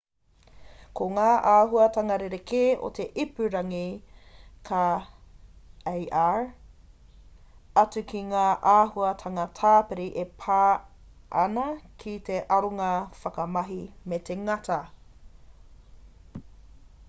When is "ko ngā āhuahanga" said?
0.99-2.15